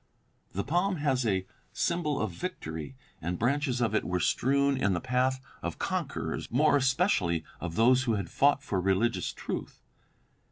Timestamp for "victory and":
2.31-3.37